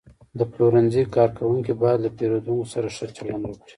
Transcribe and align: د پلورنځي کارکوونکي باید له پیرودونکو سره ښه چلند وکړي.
د 0.39 0.41
پلورنځي 0.51 1.03
کارکوونکي 1.15 1.73
باید 1.81 1.99
له 2.05 2.09
پیرودونکو 2.17 2.71
سره 2.73 2.87
ښه 2.95 3.05
چلند 3.17 3.43
وکړي. 3.45 3.69